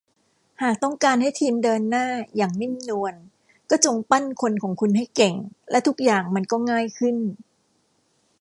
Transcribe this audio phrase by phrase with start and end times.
[0.61, 2.05] หากต้องการให้ทีมเดินหน้า
[2.35, 3.13] อย่างนิ่มนวล
[3.69, 5.33] ก็จงปั้นคนของคุณให้เก่ง
[5.71, 7.17] และทุกอย่างมันก็ง่ายขึ้น